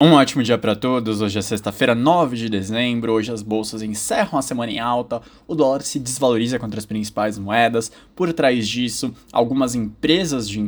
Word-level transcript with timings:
Um 0.00 0.12
ótimo 0.12 0.44
dia 0.44 0.56
para 0.56 0.76
todos. 0.76 1.20
Hoje 1.20 1.40
é 1.40 1.42
sexta-feira, 1.42 1.92
9 1.92 2.36
de 2.36 2.48
dezembro. 2.48 3.14
Hoje 3.14 3.32
as 3.32 3.42
bolsas 3.42 3.82
encerram 3.82 4.38
a 4.38 4.42
semana 4.42 4.70
em 4.70 4.78
alta. 4.78 5.20
O 5.44 5.56
dólar 5.56 5.82
se 5.82 5.98
desvaloriza 5.98 6.56
contra 6.56 6.78
as 6.78 6.86
principais 6.86 7.36
moedas. 7.36 7.90
Por 8.14 8.32
trás 8.32 8.68
disso, 8.68 9.12
algumas 9.32 9.74
empresas 9.74 10.48
de 10.48 10.60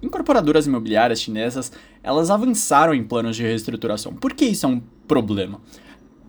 incorporadoras 0.00 0.66
imobiliárias 0.66 1.20
chinesas, 1.20 1.70
elas 2.02 2.30
avançaram 2.30 2.94
em 2.94 3.04
planos 3.04 3.36
de 3.36 3.42
reestruturação. 3.42 4.14
Por 4.14 4.32
que 4.32 4.46
isso 4.46 4.64
é 4.64 4.70
um 4.70 4.80
problema? 5.06 5.60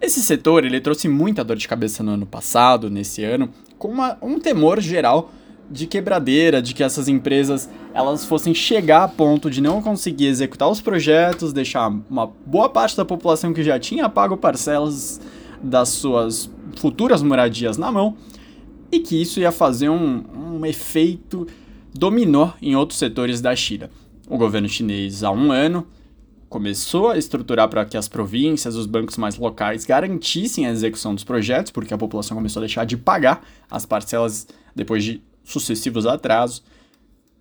Esse 0.02 0.22
setor, 0.22 0.66
ele 0.66 0.82
trouxe 0.82 1.08
muita 1.08 1.46
dor 1.46 1.56
de 1.56 1.66
cabeça 1.66 2.04
no 2.04 2.12
ano 2.12 2.26
passado, 2.26 2.90
nesse 2.90 3.24
ano, 3.24 3.52
com 3.78 3.88
uma, 3.88 4.18
um 4.22 4.38
temor 4.38 4.82
geral 4.82 5.32
de 5.70 5.88
quebradeira, 5.88 6.62
de 6.62 6.74
que 6.74 6.84
essas 6.84 7.08
empresas 7.08 7.70
elas 7.94 8.26
fossem 8.26 8.54
chegar 8.54 9.04
a 9.04 9.08
ponto 9.08 9.50
de 9.50 9.62
não 9.62 9.82
conseguir 9.82 10.28
executar 10.28 10.70
os 10.70 10.82
projetos, 10.82 11.54
deixar 11.54 11.90
uma 12.10 12.28
boa 12.46 12.70
parte 12.70 12.98
da 12.98 13.06
população 13.06 13.54
que 13.54 13.64
já 13.64 13.80
tinha 13.80 14.10
pago 14.10 14.38
parcelas 14.38 15.20
das 15.62 15.90
suas 15.90 16.50
futuras 16.78 17.24
moradias 17.24 17.78
na 17.78 17.92
mão, 17.92 18.18
e 18.92 19.00
que 19.00 19.20
isso 19.20 19.40
ia 19.40 19.52
fazer 19.52 19.90
um, 19.90 20.24
um 20.36 20.66
efeito 20.66 21.48
dominó 21.94 22.52
em 22.62 22.76
outros 22.76 23.00
setores 23.00 23.42
da 23.42 23.56
China. 23.56 23.90
O 24.30 24.38
governo 24.38 24.70
chinês, 24.70 25.24
há 25.24 25.32
um 25.32 25.52
ano, 25.52 25.88
começou 26.50 27.10
a 27.10 27.18
estruturar 27.18 27.68
para 27.68 27.84
que 27.84 27.98
as 27.98 28.08
províncias, 28.08 28.76
os 28.76 28.86
bancos 28.86 29.18
mais 29.18 29.38
locais 29.38 29.86
garantissem 29.86 30.68
a 30.68 30.72
execução 30.72 31.16
dos 31.16 31.24
projetos, 31.24 31.72
porque 31.72 31.94
a 31.94 31.98
população 31.98 32.38
começou 32.38 32.60
a 32.60 32.66
deixar 32.66 32.86
de 32.86 32.96
pagar 32.96 33.44
as 33.72 33.88
parcelas 33.88 34.46
depois 34.76 35.04
de 35.04 35.22
sucessivos 35.44 36.06
atrasos. 36.06 36.64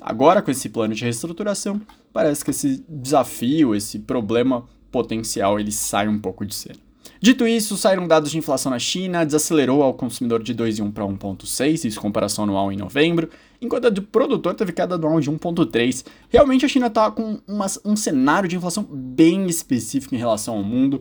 Agora, 0.01 0.43
com 0.43 0.51
esse 0.51 0.69
plano 0.69 0.95
de 0.95 1.05
reestruturação, 1.05 1.81
parece 2.13 2.45
que 2.45 2.51
esse 2.51 2.85
desafio, 2.89 3.75
esse 3.75 4.01
problema 4.01 4.67
potencial, 4.91 5.59
ele 5.59 5.73
sai 5.73 6.09
um 6.09 6.19
pouco 6.19 6.45
de 6.45 6.55
cena. 6.55 6.79
Dito 7.21 7.47
isso, 7.47 7.77
saíram 7.77 8.09
dados 8.09 8.33
de 8.33 8.39
inflação 8.39 8.71
na 8.71 8.81
China, 8.81 9.25
desacelerou 9.25 9.81
ao 9.81 9.95
consumidor 9.95 10.43
de 10.43 10.53
2,1 10.53 10.93
para 10.93 11.05
1,6, 11.05 11.85
isso 11.85 12.01
comparação 12.01 12.43
anual 12.43 12.73
em 12.73 12.77
novembro, 12.77 13.31
enquanto 13.61 13.87
a 13.87 13.91
do 13.91 14.03
produtor 14.03 14.55
teve 14.55 14.73
queda 14.73 14.97
anual 14.97 15.21
de 15.21 15.31
1,3. 15.31 16.05
Realmente 16.29 16.65
a 16.65 16.69
China 16.69 16.89
está 16.89 17.09
com 17.13 17.41
uma, 17.47 17.67
um 17.85 17.95
cenário 17.95 18.49
de 18.49 18.57
inflação 18.57 18.83
bem 18.83 19.47
específico 19.47 20.17
em 20.17 20.19
relação 20.19 20.57
ao 20.57 20.65
mundo. 20.65 21.01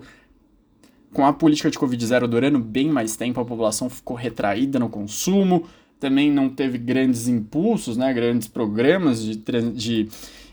Com 1.12 1.26
a 1.26 1.34
política 1.34 1.72
de 1.72 1.80
Covid-0 1.80 2.28
durando 2.28 2.60
bem 2.60 2.90
mais 2.90 3.16
tempo, 3.16 3.42
a 3.42 3.46
população 3.46 3.90
ficou 3.90 4.16
retraída 4.16 4.78
no 4.78 4.90
consumo, 4.90 5.66
também 6.02 6.32
não 6.32 6.50
teve 6.50 6.80
grandes 6.80 7.28
impulsos, 7.28 7.96
né, 7.96 8.12
grandes 8.12 8.48
programas 8.48 9.24
de, 9.24 9.36
de 9.36 10.10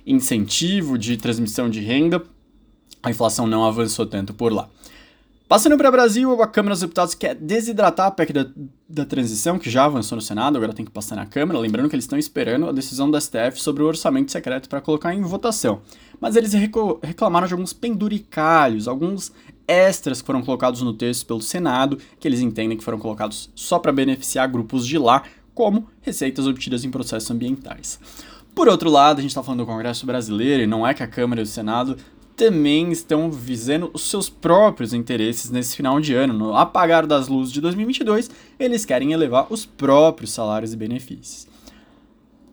incentivo, 0.06 0.98
de 0.98 1.16
transmissão 1.16 1.70
de 1.70 1.80
renda. 1.80 2.22
A 3.02 3.10
inflação 3.10 3.46
não 3.46 3.64
avançou 3.64 4.06
tanto 4.06 4.34
por 4.34 4.52
lá. 4.52 4.69
Passando 5.48 5.78
para 5.78 5.88
o 5.88 5.92
Brasil, 5.92 6.42
a 6.42 6.46
Câmara 6.46 6.74
dos 6.74 6.82
Deputados 6.82 7.14
quer 7.14 7.34
desidratar 7.34 8.08
a 8.08 8.10
PEC 8.10 8.34
da, 8.34 8.46
da 8.86 9.06
transição, 9.06 9.58
que 9.58 9.70
já 9.70 9.86
avançou 9.86 10.16
no 10.16 10.20
Senado, 10.20 10.56
agora 10.56 10.74
tem 10.74 10.84
que 10.84 10.91
passar 10.91 11.16
na 11.16 11.24
Câmara. 11.24 11.58
Lembrando 11.58 11.88
que 11.88 11.94
eles 11.94 12.04
estão 12.04 12.19
esperando 12.19 12.69
a 12.69 12.72
decisão 12.72 13.10
do 13.10 13.19
STF 13.19 13.58
sobre 13.58 13.82
o 13.82 13.86
orçamento 13.86 14.30
secreto 14.30 14.69
para 14.69 14.82
colocar 14.82 15.14
em 15.14 15.22
votação. 15.22 15.80
Mas 16.20 16.36
eles 16.36 16.52
reclamaram 16.52 17.46
de 17.46 17.54
alguns 17.54 17.72
penduricalhos, 17.72 18.86
alguns 18.86 19.32
extras 19.66 20.20
que 20.20 20.26
foram 20.26 20.42
colocados 20.42 20.82
no 20.82 20.92
texto 20.92 21.26
pelo 21.26 21.41
Senado, 21.41 21.98
que 22.20 22.26
eles 22.26 22.41
entendem 22.41 22.76
que 22.76 22.84
foram 22.84 22.98
colocados 22.98 23.50
só 23.54 23.78
para 23.78 23.92
beneficiar 23.92 24.50
grupos 24.50 24.86
de 24.86 24.98
lá, 24.98 25.22
como 25.58 25.88
receitas 26.02 26.46
obtidas 26.46 26.84
em 26.84 26.90
processos 26.90 27.28
ambientais. 27.32 27.98
Por 28.54 28.68
outro 28.68 28.88
lado, 28.88 29.18
a 29.18 29.22
gente 29.22 29.32
está 29.32 29.42
falando 29.42 29.58
do 29.58 29.66
Congresso 29.66 30.06
Brasileiro, 30.06 30.62
e 30.62 30.68
não 30.68 30.86
é 30.86 30.94
que 30.94 31.02
a 31.02 31.06
Câmara 31.08 31.40
e 31.40 31.42
o 31.42 31.46
Senado 31.48 31.96
também 32.36 32.92
estão 32.92 33.28
visando 33.28 33.90
os 33.92 34.02
seus 34.02 34.30
próprios 34.30 34.94
interesses 34.94 35.50
nesse 35.50 35.74
final 35.74 35.98
de 36.00 36.14
ano. 36.14 36.32
No 36.32 36.56
apagar 36.56 37.08
das 37.08 37.26
luzes 37.26 37.52
de 37.52 37.60
2022, 37.60 38.30
eles 38.56 38.84
querem 38.84 39.12
elevar 39.12 39.48
os 39.50 39.66
próprios 39.66 40.30
salários 40.30 40.72
e 40.72 40.76
benefícios. 40.76 41.48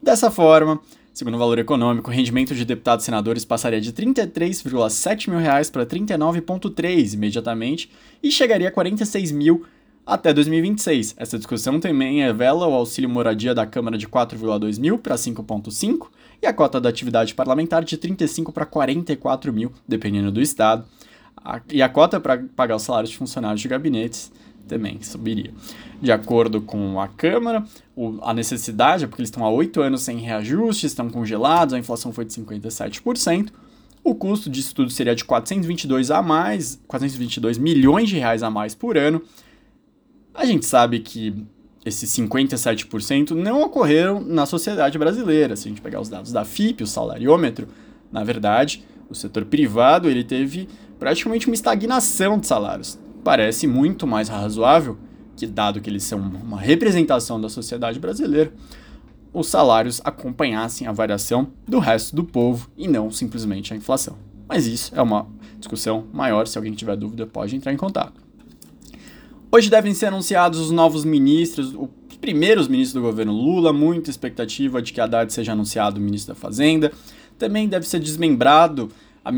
Dessa 0.02 0.32
forma, 0.32 0.80
segundo 1.14 1.36
o 1.36 1.40
valor 1.40 1.60
econômico, 1.60 2.10
o 2.10 2.14
rendimento 2.14 2.56
de 2.56 2.66
deputados 2.66 3.04
e 3.04 3.06
senadores 3.06 3.46
passaria 3.46 3.80
de 3.80 3.94
33,7 3.94 5.30
mil 5.30 5.38
reais 5.38 5.70
para 5.70 5.86
39,3 5.86 7.14
imediatamente 7.14 7.88
e 8.24 8.32
chegaria 8.32 8.70
a 8.70 8.72
46 8.72 9.32
mil 9.32 9.64
até 10.06 10.34
2026. 10.34 11.16
Essa 11.18 11.38
discussão 11.38 11.80
também 11.80 12.20
revela 12.20 12.68
o 12.68 12.74
auxílio 12.74 13.10
moradia 13.10 13.56
da 13.56 13.66
Câmara 13.66 13.98
de 13.98 14.08
4,2 14.08 14.80
mil 14.80 15.00
para 15.00 15.16
5,5 15.16 16.08
e 16.42 16.46
a 16.46 16.54
cota 16.54 16.80
da 16.80 16.90
atividade 16.90 17.34
parlamentar 17.34 17.84
de 17.84 17.98
35 17.98 18.52
para 18.52 18.66
44 18.66 19.52
mil, 19.52 19.72
dependendo 19.88 20.32
do 20.32 20.42
estado. 20.42 20.86
e 21.72 21.82
a 21.82 21.90
cota 21.90 22.20
para 22.20 22.44
pagar 22.56 22.76
os 22.76 22.84
salários 22.84 23.10
de 23.10 23.18
funcionários 23.18 23.62
de 23.62 23.68
gabinetes 23.68 24.32
também 24.68 25.02
subiria. 25.02 25.54
De 26.02 26.12
acordo 26.12 26.62
com 26.62 27.00
a 27.00 27.08
Câmara, 27.08 27.64
o, 27.96 28.20
a 28.22 28.34
necessidade 28.34 29.04
é 29.04 29.08
porque 29.08 29.22
eles 29.22 29.30
estão 29.30 29.46
há 29.46 29.50
oito 29.50 29.82
anos 29.82 30.02
sem 30.02 30.18
reajuste, 30.18 30.86
estão 30.86 31.10
congelados, 31.10 31.74
a 31.74 31.80
inflação 31.80 32.12
foi 32.12 32.26
de 32.26 32.34
57%. 32.34 33.52
O 34.04 34.14
custo 34.14 34.50
disso 34.50 34.76
tudo 34.76 34.92
seria 34.92 35.16
de 35.16 35.26
422 35.26 36.12
a 36.12 36.22
mais, 36.22 36.80
422 36.88 37.58
milhões 37.58 38.08
de 38.10 38.18
reais 38.18 38.44
a 38.44 38.52
mais 38.52 38.76
por 38.76 38.98
ano, 38.98 39.22
a 40.36 40.46
gente 40.46 40.66
sabe 40.66 41.00
que 41.00 41.46
esses 41.86 42.10
57% 42.12 43.32
não 43.32 43.62
ocorreram 43.62 44.20
na 44.20 44.46
sociedade 44.46 44.98
brasileira. 44.98 45.56
Se 45.56 45.68
a 45.68 45.70
gente 45.70 45.82
pegar 45.82 46.02
os 46.02 46.10
dados 46.10 46.32
da 46.32 46.44
FIP, 46.44 46.84
o 46.84 46.88
salariômetro, 46.88 47.68
na 48.12 48.24
verdade, 48.24 48.84
o 49.10 49.16
setor 49.16 49.46
privado 49.46 50.10
ele 50.10 50.24
teve 50.24 50.68
praticamente 51.00 51.48
uma 51.48 51.54
estagnação 51.54 52.40
de 52.40 52.48
salários. 52.48 52.98
Parece 53.24 53.68
muito 53.68 54.08
mais 54.08 54.30
razoável 54.30 54.98
que, 55.36 55.46
dado 55.46 55.80
que 55.80 55.90
eles 55.90 56.04
são 56.04 56.20
uma 56.20 56.60
representação 56.60 57.40
da 57.40 57.50
sociedade 57.50 58.00
brasileira, 58.00 58.52
os 59.34 59.48
salários 59.48 60.02
acompanhassem 60.04 60.88
a 60.88 60.92
variação 60.92 61.50
do 61.68 61.78
resto 61.78 62.16
do 62.16 62.24
povo 62.24 62.70
e 62.78 62.88
não 62.88 63.12
simplesmente 63.12 63.74
a 63.74 63.78
inflação. 63.78 64.16
Mas 64.48 64.66
isso 64.66 64.94
é 64.96 65.02
uma 65.02 65.28
discussão 65.60 66.06
maior. 66.14 66.48
Se 66.48 66.58
alguém 66.58 66.74
tiver 66.74 66.96
dúvida, 66.96 67.28
pode 67.28 67.56
entrar 67.56 67.74
em 67.74 67.78
contato. 67.78 68.25
Hoje 69.56 69.70
devem 69.70 69.94
ser 69.94 70.08
anunciados 70.08 70.60
os 70.60 70.70
novos 70.70 71.06
ministros, 71.06 71.74
os 71.74 72.18
primeiros 72.20 72.68
ministros 72.68 73.02
do 73.02 73.02
governo 73.02 73.32
Lula, 73.32 73.72
muita 73.72 74.10
expectativa 74.10 74.82
de 74.82 74.92
que 74.92 75.00
Haddad 75.00 75.32
seja 75.32 75.54
anunciado 75.54 75.98
ministro 75.98 76.34
da 76.34 76.38
Fazenda. 76.38 76.92
Também 77.40 77.66
deve 77.66 77.88
ser 77.88 78.02
desmembrado 78.02 78.90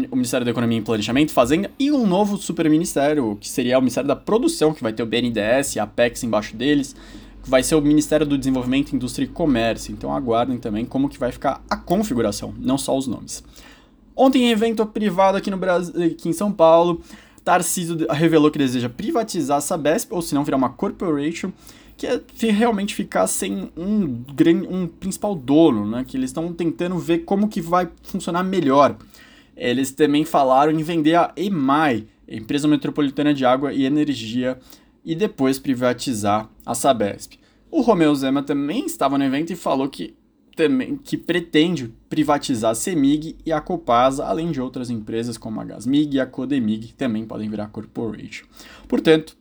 o 0.10 0.16
Ministério 0.16 0.44
da 0.44 0.50
Economia 0.50 0.80
e 0.80 0.82
Planejamento, 0.82 1.32
Fazenda 1.32 1.70
e 1.78 1.92
um 1.92 2.08
novo 2.08 2.36
superministério, 2.36 3.38
que 3.40 3.48
seria 3.48 3.78
o 3.78 3.82
Ministério 3.82 4.08
da 4.08 4.16
Produção, 4.16 4.74
que 4.74 4.82
vai 4.82 4.92
ter 4.92 5.04
o 5.04 5.06
BNDES 5.06 5.78
a 5.78 5.84
Apex 5.84 6.24
embaixo 6.24 6.56
deles, 6.56 6.96
que 7.44 7.48
vai 7.48 7.62
ser 7.62 7.76
o 7.76 7.82
Ministério 7.82 8.26
do 8.26 8.40
Desenvolvimento, 8.40 8.96
Indústria 8.96 9.26
e 9.26 9.28
Comércio. 9.28 9.92
Então 9.92 10.12
aguardem 10.12 10.58
também 10.58 10.84
como 10.84 11.10
que 11.10 11.20
vai 11.20 11.32
ficar 11.32 11.64
a 11.70 11.78
configuração, 11.78 12.56
não 12.58 12.80
só 12.80 12.98
os 12.98 13.06
nomes. 13.06 13.44
Ontem, 14.16 14.46
em 14.46 14.50
evento 14.50 14.84
privado 14.84 15.38
aqui 15.38 15.52
no 15.52 15.58
Brasil, 15.58 15.94
aqui 16.04 16.28
em 16.28 16.34
São 16.34 16.52
Paulo, 16.52 17.04
Tarcísio 17.48 17.96
revelou 18.10 18.52
que 18.52 18.60
deseja 18.60 18.90
privatizar 18.90 19.60
a 19.60 19.62
Sabesp, 19.62 20.12
ou 20.12 20.22
se 20.22 20.36
não 20.36 20.44
virar 20.44 20.58
uma 20.58 20.68
corporation, 20.68 21.54
que 21.96 22.06
é 22.06 22.52
realmente 22.52 22.94
ficar 22.94 23.26
sem 23.26 23.72
um, 23.78 24.26
um 24.70 24.86
principal 24.86 25.34
dono, 25.34 25.88
né? 25.90 26.04
Que 26.06 26.18
eles 26.18 26.30
estão 26.30 26.52
tentando 26.52 27.00
ver 27.00 27.20
como 27.20 27.48
que 27.48 27.62
vai 27.62 27.88
funcionar 28.04 28.44
melhor. 28.44 28.98
Eles 29.56 29.92
também 29.92 30.26
falaram 30.26 30.74
em 30.74 30.84
vender 30.84 31.16
a 31.16 31.32
EMAI, 31.38 32.06
Empresa 32.28 32.68
Metropolitana 32.68 33.34
de 33.34 33.46
Água 33.46 33.72
e 33.72 33.86
Energia, 33.86 34.60
e 35.06 35.16
depois 35.16 35.58
privatizar 35.58 36.50
a 36.66 36.76
Sabesp. 36.76 37.40
O 37.72 37.80
Romeu 37.80 38.14
Zema 38.14 38.44
também 38.44 38.86
estava 38.86 39.18
no 39.18 39.24
evento 39.24 39.54
e 39.54 39.56
falou 39.56 39.88
que 39.88 40.14
também, 40.58 40.98
que 40.98 41.16
pretende 41.16 41.94
privatizar 42.10 42.72
a 42.72 42.76
Semig 42.76 43.38
e 43.46 43.52
a 43.54 43.62
Copasa, 43.62 44.26
além 44.26 44.52
de 44.52 44.60
outras 44.60 44.90
empresas 44.90 45.38
como 45.38 45.62
a 45.62 45.64
Gasmig 45.64 46.16
e 46.16 46.20
a 46.20 46.26
Codemig, 46.26 46.88
que 46.88 46.94
também 46.94 47.26
podem 47.26 47.48
virar 47.48 47.68
corporation. 47.68 48.46
Portanto, 48.88 49.38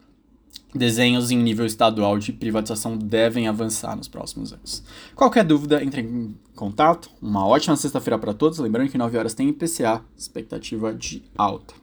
desenhos 0.74 1.30
em 1.30 1.38
nível 1.38 1.64
estadual 1.64 2.18
de 2.18 2.34
privatização 2.34 2.98
devem 2.98 3.48
avançar 3.48 3.96
nos 3.96 4.08
próximos 4.08 4.52
anos. 4.52 4.84
Qualquer 5.14 5.44
dúvida, 5.44 5.82
entre 5.82 6.02
em 6.02 6.36
contato. 6.54 7.08
Uma 7.20 7.46
ótima 7.46 7.76
sexta-feira 7.76 8.18
para 8.18 8.34
todos. 8.34 8.58
Lembrando 8.58 8.90
que 8.90 8.98
9 8.98 9.16
horas 9.16 9.32
tem 9.32 9.48
IPCA, 9.48 10.04
expectativa 10.16 10.92
de 10.92 11.22
alta. 11.36 11.74